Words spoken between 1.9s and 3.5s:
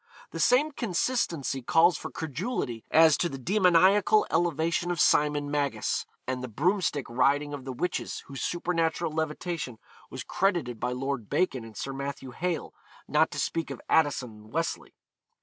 for credulity as to the